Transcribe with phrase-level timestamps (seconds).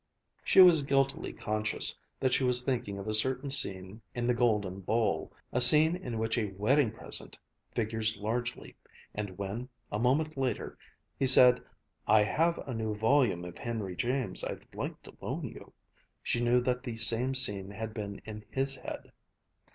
[0.43, 4.79] She was guiltily conscious that she was thinking of a certain scene in "The Golden
[4.79, 7.37] Bowl," a scene in which a wedding present
[7.75, 8.75] figures largely;
[9.13, 10.75] and when, a moment later,
[11.19, 11.61] he said,
[12.07, 15.71] "I have a new volume of Henry James I'd like to loan you,"
[16.23, 19.11] she knew that the same scene had been in his head.